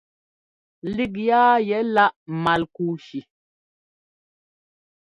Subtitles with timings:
[0.95, 2.13] Lík yaa yɛ láʼ
[2.43, 3.19] Malkúshi.